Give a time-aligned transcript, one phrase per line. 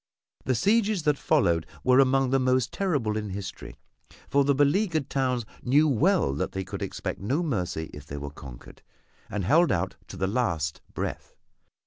[0.45, 3.75] The sieges that followed were among the most terrible in history
[4.27, 8.81] for the beleaguered towns knew well they could expect no mercy if they were conquered,
[9.29, 11.35] and held out to the last breath.